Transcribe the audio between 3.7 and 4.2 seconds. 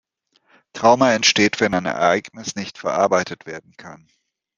kann.